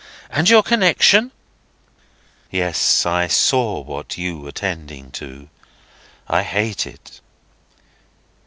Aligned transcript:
and 0.31 0.49
your 0.49 0.63
connexion." 0.63 1.29
"Yes; 2.49 3.05
I 3.05 3.27
saw 3.27 3.81
what 3.81 4.17
you 4.17 4.39
were 4.39 4.51
tending 4.51 5.11
to. 5.11 5.47
I 6.27 6.41
hate 6.41 6.87
it." 6.87 7.21